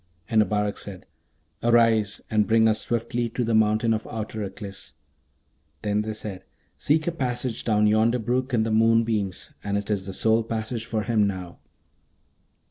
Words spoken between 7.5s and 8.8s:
down yonder brook in the